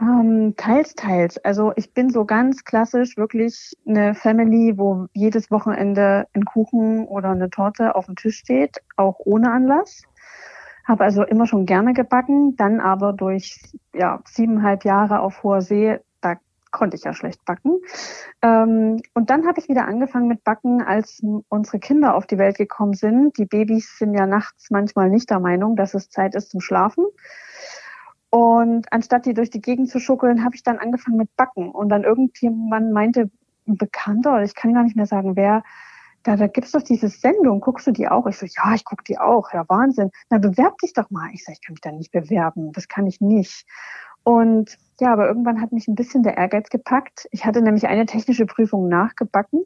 [0.00, 1.38] Ähm, teils, teils.
[1.38, 7.30] Also ich bin so ganz klassisch wirklich eine Family, wo jedes Wochenende ein Kuchen oder
[7.30, 10.02] eine Torte auf dem Tisch steht, auch ohne Anlass.
[10.84, 13.60] Habe also immer schon gerne gebacken, dann aber durch
[13.94, 15.98] ja, siebeneinhalb Jahre auf hoher See
[16.70, 17.78] konnte ich ja schlecht backen.
[18.42, 22.56] Ähm, und dann habe ich wieder angefangen mit Backen, als unsere Kinder auf die Welt
[22.56, 23.38] gekommen sind.
[23.38, 27.04] Die Babys sind ja nachts manchmal nicht der Meinung, dass es Zeit ist zum Schlafen.
[28.30, 31.70] Und anstatt die durch die Gegend zu schuckeln, habe ich dann angefangen mit Backen.
[31.70, 33.30] Und dann irgendjemand meinte,
[33.66, 35.62] ein Bekannter, oder ich kann gar nicht mehr sagen, wer,
[36.24, 38.26] da, da gibt's doch diese Sendung, guckst du die auch?
[38.26, 40.10] Ich so, ja, ich gucke die auch, ja, Wahnsinn.
[40.30, 41.30] Na, bewerb dich doch mal.
[41.32, 43.66] Ich so, ich kann mich da nicht bewerben, das kann ich nicht.
[44.22, 47.28] Und ja, aber irgendwann hat mich ein bisschen der Ehrgeiz gepackt.
[47.30, 49.64] Ich hatte nämlich eine technische Prüfung nachgebacken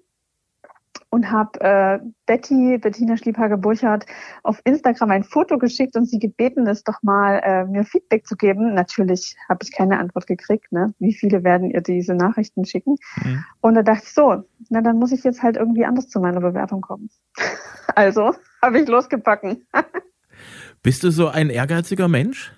[1.12, 4.06] und habe äh, Betty, Bettina Schliebhager-Burchardt,
[4.42, 8.34] auf Instagram ein Foto geschickt und sie gebeten, es doch mal äh, mir Feedback zu
[8.34, 8.72] geben.
[8.72, 10.72] Natürlich habe ich keine Antwort gekriegt.
[10.72, 10.94] Ne?
[10.98, 12.96] Wie viele werden ihr diese Nachrichten schicken?
[13.22, 13.44] Mhm.
[13.60, 16.40] Und da dachte ich so, na dann muss ich jetzt halt irgendwie anders zu meiner
[16.40, 17.10] Bewertung kommen.
[17.94, 19.66] also habe ich losgebacken.
[20.82, 22.52] Bist du so ein ehrgeiziger Mensch?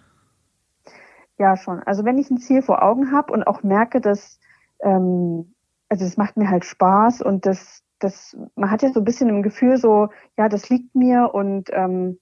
[1.39, 1.83] Ja, schon.
[1.83, 4.39] Also wenn ich ein Ziel vor Augen habe und auch merke, dass
[4.81, 5.55] ähm,
[5.89, 9.29] also es macht mir halt Spaß und das das, man hat ja so ein bisschen
[9.29, 12.19] im Gefühl so, ja, das liegt mir und ähm,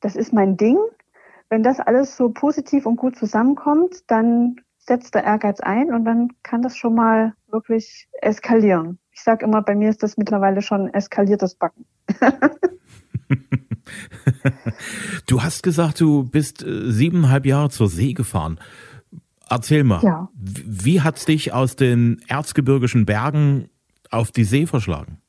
[0.00, 0.78] das ist mein Ding.
[1.48, 6.28] Wenn das alles so positiv und gut zusammenkommt, dann setzt der Ehrgeiz ein und dann
[6.42, 8.98] kann das schon mal wirklich eskalieren.
[9.10, 11.84] Ich sage immer, bei mir ist das mittlerweile schon eskaliertes Backen.
[15.26, 18.58] du hast gesagt, du bist äh, siebeneinhalb Jahre zur See gefahren.
[19.50, 20.28] Erzähl mal, ja.
[20.34, 23.70] wie hat's dich aus den erzgebirgischen Bergen
[24.10, 25.20] auf die See verschlagen?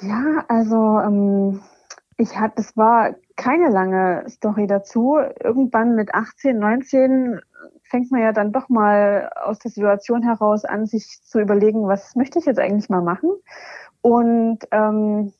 [0.00, 1.60] Ja, also ähm,
[2.16, 5.18] ich hatte, es war keine lange Story dazu.
[5.42, 7.40] Irgendwann mit 18, 19
[7.84, 12.16] fängt man ja dann doch mal aus der Situation heraus an, sich zu überlegen, was
[12.16, 13.30] möchte ich jetzt eigentlich mal machen?
[14.00, 15.32] Und ähm,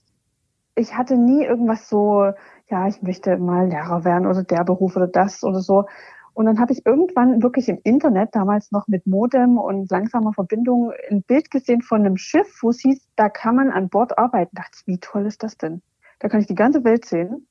[0.76, 2.32] ich hatte nie irgendwas so,
[2.68, 5.86] ja, ich möchte mal Lehrer werden oder der Beruf oder das oder so.
[6.34, 10.92] Und dann habe ich irgendwann wirklich im Internet, damals noch mit Modem und langsamer Verbindung,
[11.10, 14.50] ein Bild gesehen von einem Schiff, wo es hieß, da kann man an Bord arbeiten.
[14.54, 15.82] Da dachte ich, wie toll ist das denn?
[16.18, 17.48] Da kann ich die ganze Welt sehen.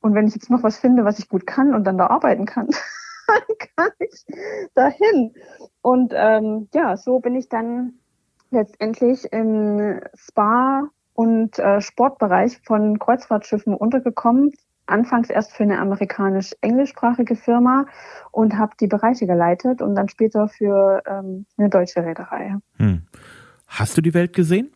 [0.00, 2.46] Und wenn ich jetzt noch was finde, was ich gut kann und dann da arbeiten
[2.46, 2.68] kann,
[3.28, 4.26] dann kann ich
[4.74, 5.34] dahin.
[5.82, 7.94] Und ähm, ja, so bin ich dann
[8.50, 14.52] letztendlich im Spa- und äh, Sportbereich von Kreuzfahrtschiffen untergekommen,
[14.84, 17.86] anfangs erst für eine amerikanisch-englischsprachige Firma
[18.30, 22.56] und habe die Bereiche geleitet und dann später für ähm, eine deutsche Reederei.
[22.76, 23.06] Hm.
[23.66, 24.72] Hast du die Welt gesehen?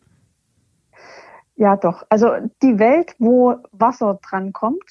[1.55, 2.03] Ja, doch.
[2.09, 2.31] Also
[2.63, 4.83] die Welt, wo Wasser dran kommt,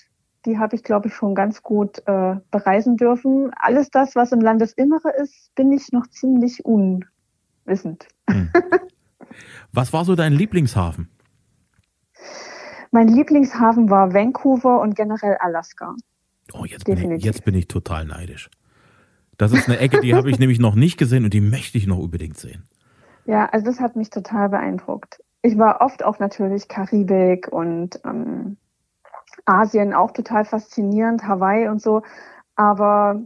[0.46, 3.50] die habe ich, glaube ich, schon ganz gut äh, bereisen dürfen.
[3.56, 8.06] Alles das, was im Landesinnere ist, bin ich noch ziemlich unwissend.
[8.28, 8.50] Hm.
[9.72, 11.08] Was war so dein Lieblingshafen?
[12.90, 15.94] Mein Lieblingshafen war Vancouver und generell Alaska.
[16.52, 18.50] Oh, jetzt bin, ich, jetzt bin ich total neidisch.
[19.38, 21.86] Das ist eine Ecke, die habe ich nämlich noch nicht gesehen und die möchte ich
[21.86, 22.64] noch unbedingt sehen.
[23.26, 25.22] Ja, also das hat mich total beeindruckt.
[25.42, 28.56] Ich war oft auch natürlich Karibik und ähm,
[29.46, 32.02] Asien auch total faszinierend, Hawaii und so.
[32.56, 33.22] Aber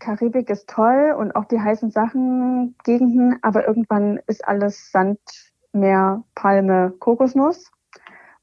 [0.00, 5.20] Karibik ist toll und auch die heißen Sachen, Gegenden, aber irgendwann ist alles Sand,
[5.72, 7.70] Meer, Palme, Kokosnuss.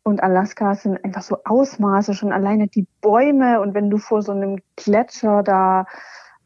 [0.07, 4.33] Und Alaska sind einfach so Ausmaße, schon alleine die Bäume und wenn du vor so
[4.33, 5.87] einem Gletscher da,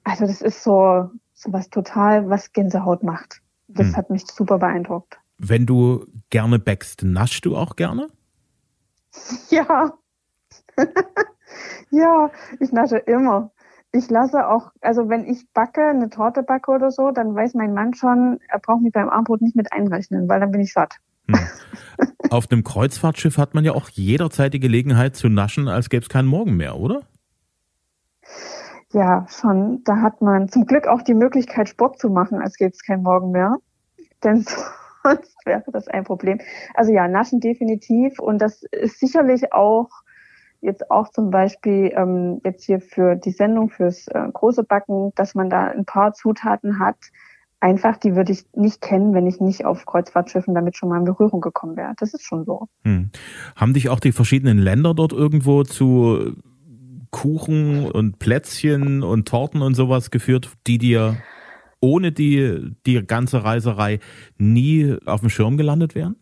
[0.06, 3.42] also das ist so, so was total, was Gänsehaut macht.
[3.68, 3.98] Das hm.
[3.98, 5.20] hat mich super beeindruckt.
[5.40, 8.08] Wenn du gerne backst, naschst du auch gerne?
[9.50, 9.94] Ja.
[11.90, 13.52] ja, ich nasche immer.
[13.92, 17.74] Ich lasse auch, also wenn ich backe, eine Torte backe oder so, dann weiß mein
[17.74, 21.00] Mann schon, er braucht mich beim Armbrot nicht mit einrechnen, weil dann bin ich satt.
[21.36, 21.48] Hm.
[22.30, 26.10] Auf einem Kreuzfahrtschiff hat man ja auch jederzeit die Gelegenheit zu naschen, als gäbe es
[26.10, 27.02] keinen Morgen mehr, oder?
[28.92, 29.84] Ja, schon.
[29.84, 33.04] Da hat man zum Glück auch die Möglichkeit, Sport zu machen, als gäbe es keinen
[33.04, 33.58] Morgen mehr.
[34.24, 34.46] Denn
[35.04, 36.40] sonst wäre das ein Problem.
[36.74, 38.20] Also ja, Naschen definitiv.
[38.20, 39.90] Und das ist sicherlich auch
[40.62, 45.36] jetzt auch zum Beispiel ähm, jetzt hier für die Sendung fürs äh, große Backen, dass
[45.36, 46.98] man da ein paar Zutaten hat,
[47.60, 51.06] einfach, die würde ich nicht kennen, wenn ich nicht auf Kreuzfahrtschiffen damit schon mal in
[51.06, 51.94] Berührung gekommen wäre.
[51.98, 52.68] Das ist schon so.
[52.84, 53.12] Hm.
[53.56, 56.36] Haben dich auch die verschiedenen Länder dort irgendwo zu
[57.12, 61.18] Kuchen und Plätzchen und Torten und sowas geführt, die dir
[61.82, 64.00] ohne die, die ganze Reiserei
[64.38, 66.16] nie auf dem Schirm gelandet wären?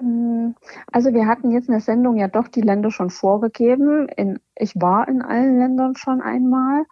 [0.00, 0.54] Hm,
[0.92, 4.08] also wir hatten jetzt in der Sendung ja doch die Länder schon vorgegeben.
[4.16, 6.84] In, ich war in allen Ländern schon einmal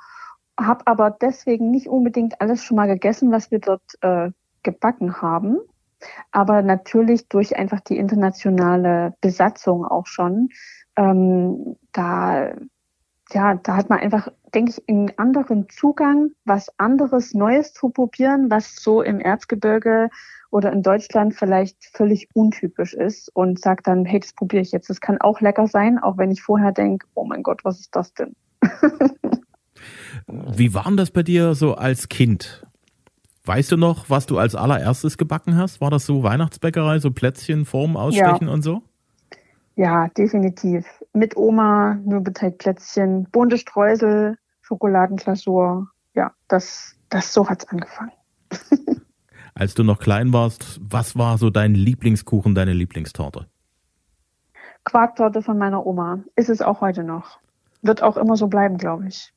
[0.59, 4.31] habe aber deswegen nicht unbedingt alles schon mal gegessen, was wir dort äh,
[4.62, 5.59] gebacken haben.
[6.31, 10.51] Aber natürlich durch einfach die internationale Besatzung auch schon.
[10.97, 12.53] Ähm, da,
[13.33, 18.51] ja, da hat man einfach denke ich, einen anderen Zugang, was anderes Neues zu probieren,
[18.51, 20.09] was so im Erzgebirge
[20.51, 24.88] oder in Deutschland vielleicht völlig untypisch ist und sage dann, hey, das probiere ich jetzt.
[24.88, 27.95] Das kann auch lecker sein, auch wenn ich vorher denke, oh mein Gott, was ist
[27.95, 28.35] das denn?
[30.27, 32.67] Wie war denn das bei dir so als Kind?
[33.45, 35.81] Weißt du noch, was du als allererstes gebacken hast?
[35.81, 38.53] War das so Weihnachtsbäckerei, so Plätzchen, Formen ausstechen Ja.
[38.53, 38.83] und so?
[39.77, 40.85] Ja, definitiv.
[41.12, 45.89] Mit Oma, Mürbeteigplätzchen, bunte Streusel, Schokoladenglasur.
[46.15, 48.12] Ja, das, das so hat's angefangen.
[49.55, 53.47] Als du noch klein warst, was war so dein Lieblingskuchen, deine Lieblingstorte?
[54.85, 56.21] Quarktorte von meiner Oma.
[56.37, 57.39] Ist es auch heute noch.
[57.83, 59.33] Wird auch immer so bleiben, glaube ich.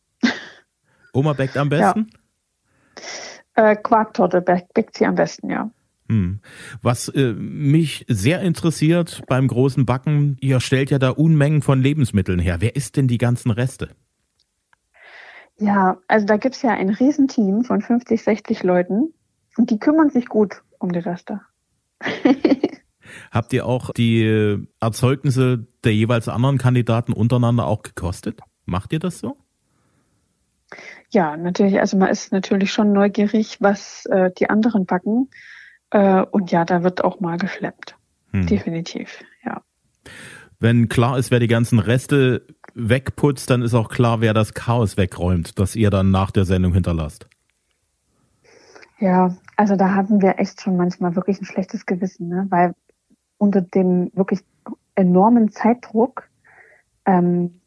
[1.13, 2.11] Oma backt am besten?
[3.55, 5.71] Äh, Quarktorte back- backt sie am besten, ja.
[6.09, 6.39] Hm.
[6.81, 12.39] Was äh, mich sehr interessiert beim großen Backen, ihr stellt ja da Unmengen von Lebensmitteln
[12.39, 12.57] her.
[12.61, 13.89] Wer isst denn die ganzen Reste?
[15.57, 19.13] Ja, also da gibt's ja ein Riesenteam von 50, 60 Leuten
[19.57, 21.41] und die kümmern sich gut um die Reste.
[23.31, 28.39] Habt ihr auch die Erzeugnisse der jeweils anderen Kandidaten untereinander auch gekostet?
[28.65, 29.37] Macht ihr das so?
[31.09, 31.79] Ja, natürlich.
[31.79, 35.29] Also man ist natürlich schon neugierig, was äh, die anderen backen.
[35.91, 37.95] Äh, und ja, da wird auch mal geschleppt.
[38.31, 38.45] Hm.
[38.45, 39.61] Definitiv, ja.
[40.59, 42.45] Wenn klar ist, wer die ganzen Reste
[42.75, 46.73] wegputzt, dann ist auch klar, wer das Chaos wegräumt, das ihr dann nach der Sendung
[46.73, 47.27] hinterlasst.
[48.99, 52.47] Ja, also da hatten wir echt schon manchmal wirklich ein schlechtes Gewissen, ne?
[52.49, 52.75] weil
[53.37, 54.41] unter dem wirklich
[54.95, 56.29] enormen Zeitdruck,
[57.05, 57.58] ähm,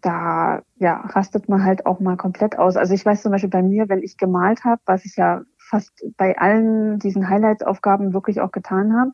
[0.00, 2.76] da ja, rastet man halt auch mal komplett aus.
[2.76, 6.04] Also ich weiß zum Beispiel bei mir, wenn ich gemalt habe, was ich ja fast
[6.16, 9.12] bei allen diesen Highlights-Aufgaben wirklich auch getan habe,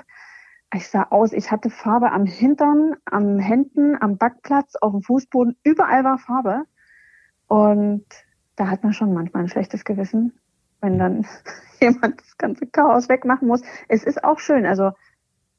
[0.74, 5.56] ich sah aus, ich hatte Farbe am Hintern, am Händen, am Backplatz, auf dem Fußboden,
[5.62, 6.64] überall war Farbe.
[7.46, 8.04] Und
[8.56, 10.38] da hat man schon manchmal ein schlechtes Gewissen,
[10.80, 11.26] wenn dann
[11.80, 13.62] jemand das ganze Chaos wegmachen muss.
[13.88, 14.66] Es ist auch schön.
[14.66, 14.92] Also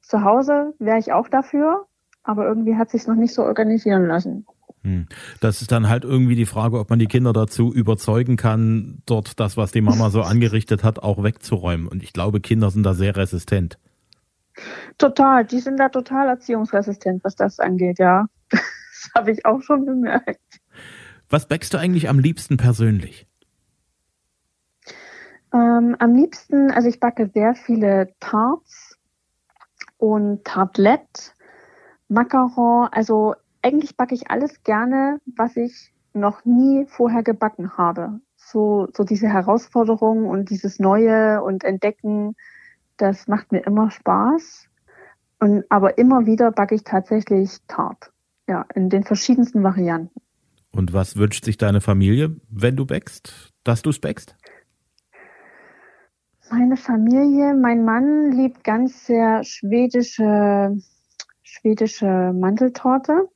[0.01, 1.87] zu Hause wäre ich auch dafür,
[2.23, 4.45] aber irgendwie hat sich noch nicht so organisieren lassen.
[4.87, 5.05] Hm.
[5.41, 9.37] Das ist dann halt irgendwie die Frage, ob man die Kinder dazu überzeugen kann, dort
[9.37, 11.89] das, was die Mama so angerichtet hat, auch wegzuräumen.
[11.89, 13.77] Und ich glaube, Kinder sind da sehr resistent.
[14.97, 18.27] Total, die sind da total erziehungsresistent, was das angeht, ja.
[18.99, 20.41] Das habe ich auch schon bemerkt.
[21.29, 23.27] Was backst du eigentlich am liebsten persönlich?
[25.53, 28.97] Ähm, am liebsten, also ich backe sehr viele Tarts
[29.97, 31.35] und Tartlet,
[32.07, 32.89] Macaron.
[32.91, 33.35] Also
[33.67, 38.19] eigentlich backe ich alles gerne, was ich noch nie vorher gebacken habe.
[38.35, 42.35] So, so diese Herausforderung und dieses Neue und Entdecken,
[42.95, 44.69] das macht mir immer Spaß.
[45.39, 48.11] Und, aber immer wieder backe ich tatsächlich Tart.
[48.47, 50.21] Ja, in den verschiedensten Varianten.
[50.71, 54.37] Und was wünscht sich deine Familie, wenn du backst, dass du es backst?
[56.49, 60.77] Meine Familie, mein Mann liebt ganz sehr schwedische,
[61.43, 63.27] schwedische Mandeltorte.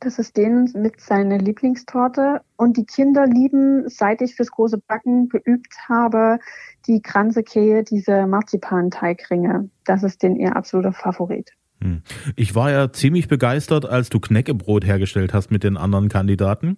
[0.00, 2.40] Das ist denen mit seine Lieblingstorte.
[2.56, 6.38] Und die Kinder lieben, seit ich fürs große Backen geübt habe,
[6.86, 9.70] die Kranzekehe, diese Marzipanteigringe.
[9.84, 11.52] Das ist den ihr absoluter Favorit.
[11.80, 12.02] Hm.
[12.36, 16.76] Ich war ja ziemlich begeistert, als du Knäckebrot hergestellt hast mit den anderen Kandidaten,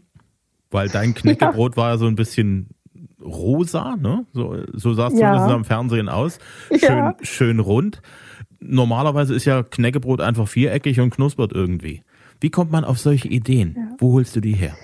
[0.70, 1.82] weil dein Knäckebrot ja.
[1.82, 2.68] war ja so ein bisschen
[3.20, 4.26] rosa, ne?
[4.32, 5.32] So, so sah es Ja.
[5.32, 6.38] zumindest am Fernsehen aus.
[6.68, 7.16] Schön, Ja.
[7.22, 8.00] schön rund.
[8.60, 12.02] Normalerweise ist ja Knäckebrot einfach viereckig und knuspert irgendwie.
[12.40, 13.74] Wie kommt man auf solche Ideen?
[13.76, 13.96] Ja.
[13.98, 14.74] Wo holst du die her?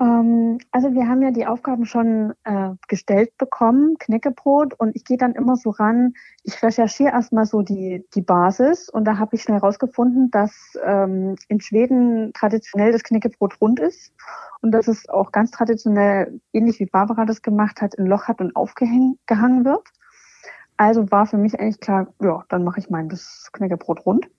[0.00, 5.18] Ähm, also wir haben ja die Aufgaben schon äh, gestellt bekommen, Knäckebrot, und ich gehe
[5.18, 9.42] dann immer so ran, ich recherchiere erstmal so die, die Basis und da habe ich
[9.42, 14.12] schnell rausgefunden, dass ähm, in Schweden traditionell das Knäckebrot rund ist
[14.62, 18.40] und dass es auch ganz traditionell, ähnlich wie Barbara das gemacht hat, ein Loch hat
[18.40, 19.86] und aufgehangen gehangen wird.
[20.78, 24.30] Also war für mich eigentlich klar, ja, dann mache ich mein das Knäckebrot rund.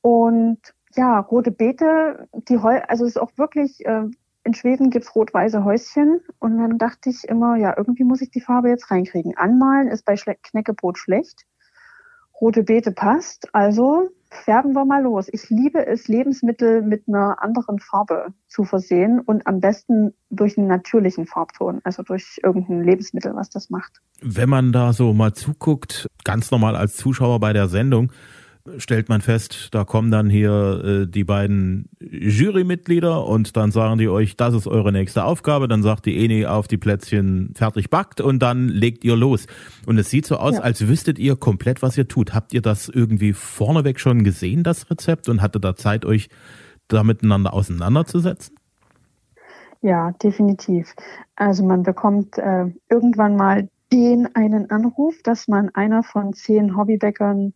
[0.00, 0.58] Und
[0.96, 4.04] ja, rote Beete, die Heu, also es ist auch wirklich, äh,
[4.42, 8.40] in Schweden gibt's rot-weiße Häuschen und dann dachte ich immer, ja, irgendwie muss ich die
[8.40, 9.36] Farbe jetzt reinkriegen.
[9.36, 11.44] Anmalen ist bei Schle Knäckebrot schlecht.
[12.40, 15.26] Rote Beete passt, also färben wir mal los.
[15.30, 20.68] Ich liebe es, Lebensmittel mit einer anderen Farbe zu versehen und am besten durch einen
[20.68, 24.00] natürlichen Farbton, also durch irgendein Lebensmittel, was das macht.
[24.22, 28.12] Wenn man da so mal zuguckt, ganz normal als Zuschauer bei der Sendung,
[28.78, 34.08] stellt man fest, da kommen dann hier äh, die beiden Jurymitglieder und dann sagen die
[34.08, 35.68] euch, das ist eure nächste Aufgabe.
[35.68, 39.46] Dann sagt die Eni auf die Plätzchen fertig backt und dann legt ihr los.
[39.86, 40.60] Und es sieht so aus, Ja.
[40.60, 42.34] als wüsstet ihr komplett, was ihr tut.
[42.34, 46.28] Habt ihr das irgendwie vorneweg schon gesehen, das Rezept, und hatte da Zeit, euch
[46.88, 48.56] da miteinander auseinanderzusetzen?
[49.82, 50.94] Ja, definitiv.
[51.36, 57.54] Also man bekommt äh, irgendwann mal den einen Anruf, dass man einer von zehn Hobbybäckern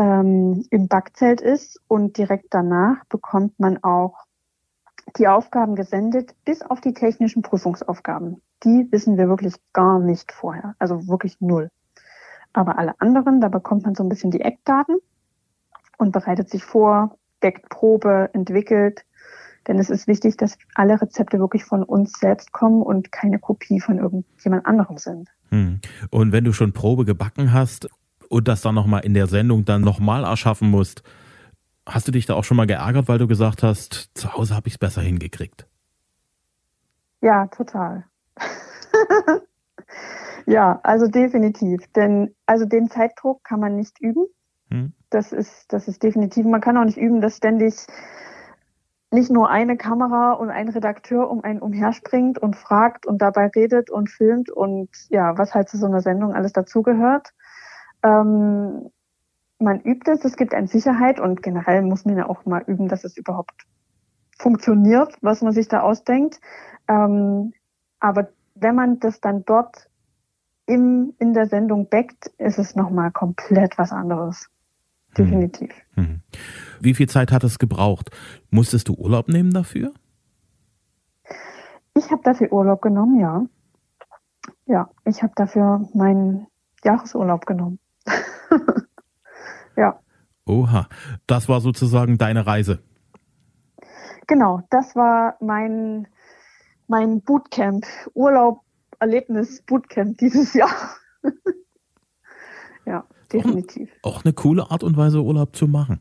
[0.00, 4.24] ähm, im Backzelt ist und direkt danach bekommt man auch
[5.18, 8.40] die Aufgaben gesendet, bis auf die technischen Prüfungsaufgaben.
[8.64, 11.70] Die wissen wir wirklich gar nicht vorher, also wirklich null.
[12.54, 14.96] Aber alle anderen, da bekommt man so ein bisschen die Eckdaten
[15.98, 19.04] und bereitet sich vor, deckt Probe, entwickelt.
[19.68, 23.80] Denn es ist wichtig, dass alle Rezepte wirklich von uns selbst kommen und keine Kopie
[23.80, 25.28] von irgendjemand anderem sind.
[25.50, 25.80] Hm.
[26.10, 27.88] Und wenn du schon Probe gebacken hast
[28.30, 31.02] und das dann nochmal in der Sendung dann nochmal erschaffen musst,
[31.84, 34.68] hast du dich da auch schon mal geärgert, weil du gesagt hast, zu Hause habe
[34.68, 35.66] ich es besser hingekriegt?
[37.20, 38.04] Ja, total.
[40.46, 41.80] ja, also definitiv.
[41.94, 44.26] Denn also den Zeitdruck kann man nicht üben.
[44.68, 44.92] Hm.
[45.10, 46.46] Das ist, das ist definitiv.
[46.46, 47.74] Man kann auch nicht üben, dass ständig
[49.10, 53.90] nicht nur eine Kamera und ein Redakteur um einen umherspringt und fragt und dabei redet
[53.90, 57.32] und filmt und ja, was halt zu so einer Sendung alles dazugehört.
[58.02, 58.90] Ähm,
[59.58, 62.88] man übt es, es gibt eine Sicherheit und generell muss man ja auch mal üben,
[62.88, 63.66] dass es überhaupt
[64.38, 66.40] funktioniert, was man sich da ausdenkt.
[66.88, 67.52] Ähm,
[67.98, 69.88] aber wenn man das dann dort
[70.66, 74.48] im, in der Sendung backt, ist es nochmal komplett was anderes.
[75.14, 75.24] Hm.
[75.24, 75.74] Definitiv.
[75.94, 76.22] Hm.
[76.80, 78.10] Wie viel Zeit hat es gebraucht?
[78.50, 79.92] Musstest du Urlaub nehmen dafür?
[81.94, 83.42] Ich habe dafür Urlaub genommen, ja.
[84.66, 86.46] Ja, ich habe dafür meinen
[86.84, 87.78] Jahresurlaub genommen.
[89.76, 90.00] ja.
[90.46, 90.88] Oha,
[91.26, 92.80] das war sozusagen deine Reise.
[94.26, 96.06] Genau, das war mein,
[96.86, 97.84] mein Bootcamp,
[98.14, 98.60] Urlaub,
[98.98, 100.70] Erlebnis, Bootcamp dieses Jahr.
[102.86, 103.90] ja definitiv.
[104.02, 106.00] Auch, auch eine coole Art und Weise, Urlaub zu machen.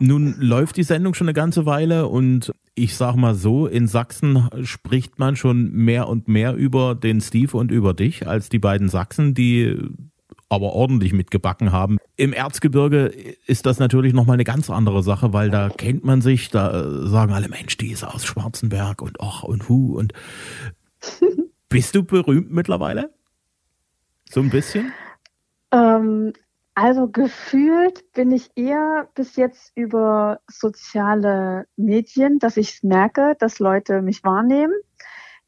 [0.00, 4.48] Nun läuft die Sendung schon eine ganze Weile und ich sag mal so, in Sachsen
[4.62, 8.88] spricht man schon mehr und mehr über den Steve und über dich als die beiden
[8.88, 9.78] Sachsen, die
[10.52, 11.96] aber ordentlich mitgebacken haben.
[12.16, 13.06] Im Erzgebirge
[13.46, 17.32] ist das natürlich nochmal eine ganz andere Sache, weil da kennt man sich, da sagen
[17.32, 20.12] alle Mensch, die ist aus Schwarzenberg und ach und hu und
[21.70, 23.14] bist du berühmt mittlerweile?
[24.28, 24.92] So ein bisschen?
[25.72, 26.34] Ähm,
[26.74, 33.58] also gefühlt bin ich eher bis jetzt über soziale Medien, dass ich es merke, dass
[33.58, 34.74] Leute mich wahrnehmen.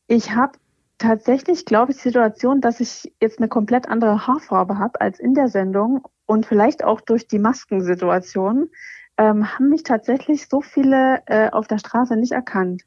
[0.06, 0.58] Ich habe
[1.04, 5.34] tatsächlich, glaube ich, die Situation, dass ich jetzt eine komplett andere Haarfarbe habe als in
[5.34, 8.70] der Sendung und vielleicht auch durch die Maskensituation
[9.18, 12.82] ähm, haben mich tatsächlich so viele äh, auf der Straße nicht erkannt.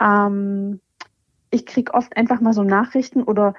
[0.00, 0.80] Ähm,
[1.50, 3.54] ich krieg oft einfach mal so Nachrichten oder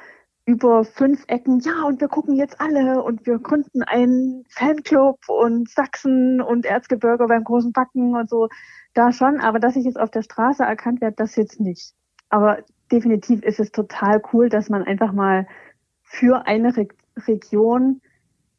[0.45, 5.69] über fünf Ecken, ja, und wir gucken jetzt alle und wir gründen einen Fanclub und
[5.69, 8.49] Sachsen und Erzgebirge beim großen Backen und so,
[8.93, 11.93] da schon, aber dass ich jetzt auf der Straße erkannt werde, das jetzt nicht.
[12.29, 12.59] Aber
[12.91, 15.47] definitiv ist es total cool, dass man einfach mal
[16.03, 16.87] für eine Re
[17.27, 18.01] Region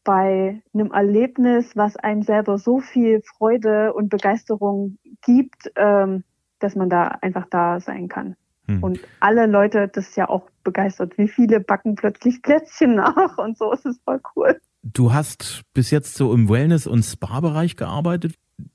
[0.03, 6.25] bei einem Erlebnis, was einem selber so viel Freude und Begeisterung gibt, ähm,
[6.59, 8.37] dass man da einfach da sein kann.
[8.67, 8.83] Hm.
[8.83, 11.19] Und alle Leute, das ist ja auch begeistert.
[11.19, 14.59] Wie viele backen plötzlich Plätzchen nach und so ist es voll cool.
[14.83, 18.35] Du hast bis jetzt so im Wellness- und Spa-Bereich gearbeitet.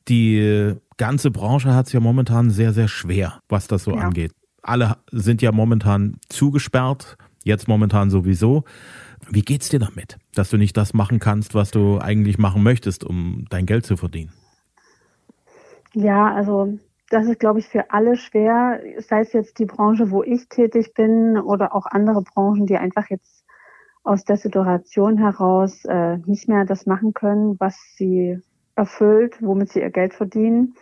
[0.10, 4.02] Die ganze Branche hat es ja momentan sehr, sehr schwer, was das so ja.
[4.02, 4.34] angeht.
[4.62, 8.64] Alle sind ja momentan zugesperrt, jetzt momentan sowieso.
[9.30, 13.04] Wie geht's dir damit, dass du nicht das machen kannst, was du eigentlich machen möchtest,
[13.04, 14.32] um dein Geld zu verdienen?
[15.94, 16.78] Ja, also
[17.10, 20.94] das ist, glaube ich, für alle schwer, sei es jetzt die Branche, wo ich tätig
[20.94, 23.44] bin oder auch andere Branchen, die einfach jetzt
[24.04, 28.40] aus der Situation heraus äh, nicht mehr das machen können, was sie
[28.76, 30.76] erfüllt, womit sie ihr Geld verdienen.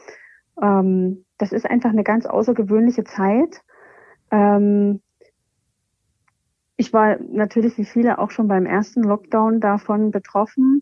[0.61, 3.61] Ähm, das ist einfach eine ganz außergewöhnliche Zeit.
[4.31, 5.01] Ähm,
[6.77, 10.81] ich war natürlich wie viele auch schon beim ersten Lockdown davon betroffen.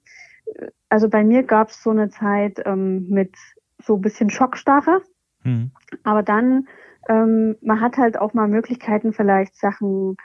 [0.90, 3.36] Also bei mir gab es so eine Zeit ähm, mit
[3.82, 5.02] so ein bisschen Schockstarre.
[5.44, 5.72] Mhm.
[6.04, 6.68] Aber dann,
[7.10, 10.18] ähm, man hat halt auch mal Möglichkeiten, vielleicht Sachen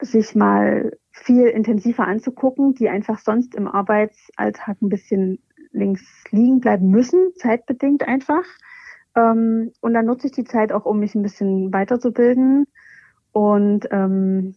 [0.00, 6.88] sich mal viel intensiver anzugucken, die einfach sonst im Arbeitsalltag ein bisschen links liegen bleiben
[6.88, 8.44] müssen, zeitbedingt einfach.
[9.16, 12.66] Ähm, und dann nutze ich die Zeit auch, um mich ein bisschen weiterzubilden.
[13.32, 14.54] Und ähm,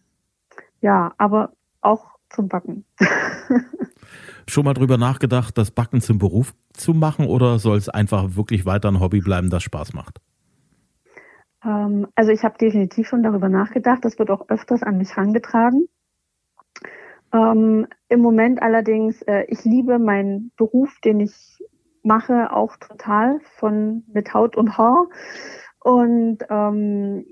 [0.80, 2.84] ja, aber auch zum Backen.
[4.48, 8.66] Schon mal drüber nachgedacht, das Backen zum Beruf zu machen oder soll es einfach wirklich
[8.66, 10.20] weiter ein Hobby bleiben, das Spaß macht?
[11.64, 14.04] Ähm, also ich habe definitiv schon darüber nachgedacht.
[14.04, 15.88] Das wird auch öfters an mich herangetragen.
[17.32, 21.58] Ähm, Im Moment allerdings, äh, ich liebe meinen Beruf, den ich
[22.04, 25.06] mache, auch total von mit Haut und Haar.
[25.80, 27.24] Und ähm,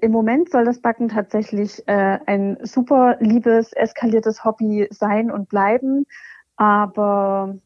[0.00, 6.04] im Moment soll das Backen tatsächlich äh, ein super liebes, eskaliertes Hobby sein und bleiben.
[6.56, 7.56] Aber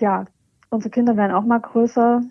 [0.00, 0.24] ja,
[0.70, 2.22] unsere Kinder werden auch mal größer.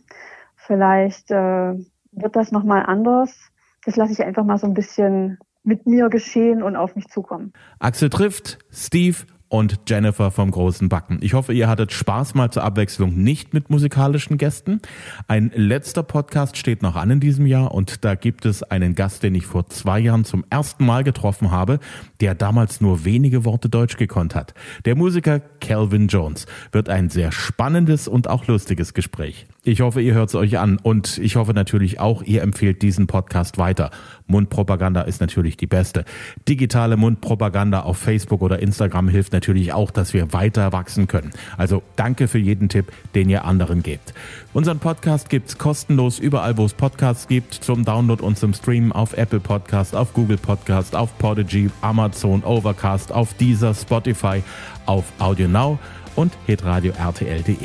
[0.56, 1.74] Vielleicht äh,
[2.12, 3.52] wird das nochmal anders.
[3.86, 7.54] Das lasse ich einfach mal so ein bisschen mit mir geschehen und auf mich zukommen.
[7.80, 11.20] Axel trifft Steve und Jennifer vom großen Backen.
[11.22, 14.82] Ich hoffe, ihr hattet Spaß mal zur Abwechslung nicht mit musikalischen Gästen.
[15.28, 19.24] Ein letzter Podcast steht noch an in diesem Jahr und da gibt es einen Gast,
[19.24, 21.80] den ich vor zwei Jahren zum ersten Mal getroffen habe,
[22.22, 24.54] der damals nur wenige Worte Deutsch gekonnt hat.
[24.86, 29.46] Der Musiker Calvin Jones wird ein sehr spannendes und auch lustiges Gespräch.
[29.64, 33.08] Ich hoffe, ihr hört es euch an und ich hoffe natürlich auch, ihr empfehlt diesen
[33.08, 33.92] Podcast weiter.
[34.28, 36.06] Mundpropaganda ist natürlich die beste.
[36.48, 41.32] Digitale Mundpropaganda auf Facebook oder Instagram hilft natürlich auch, dass wir weiter wachsen können.
[41.58, 44.14] Also danke für jeden Tipp, den ihr anderen gebt.
[44.54, 49.18] Unseren Podcast gibt's kostenlos überall, wo es Podcasts gibt, zum Download und zum Streamen auf
[49.18, 54.42] Apple Podcast, auf Google Podcast, auf Podigy, Amazon, Overcast, auf Deezer, Spotify,
[54.86, 55.78] auf Audio Now
[56.16, 57.56] und hitradio rtl.de.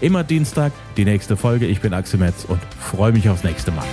[0.00, 1.66] Immer Dienstag die nächste Folge.
[1.66, 3.86] Ich bin Axel Metz und freue mich aufs nächste Mal.